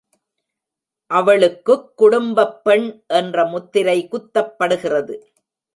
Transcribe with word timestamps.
அவளுக்குக் 1.11 1.97
குடும்பப் 1.97 2.63
பெண் 2.63 3.01
என்ற 3.07 3.45
முத்திரை 3.45 4.07
குத்தப் 4.07 4.57
படுகிறது. 4.57 5.15